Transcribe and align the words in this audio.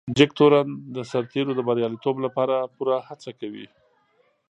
جګتورن 0.17 0.67
د 0.95 0.97
سرتیرو 1.11 1.51
د 1.55 1.59
بريالیتوب 1.67 2.15
لپاره 2.25 2.55
پوره 2.75 2.97
هڅه 3.07 3.31
کوي. 3.39 3.65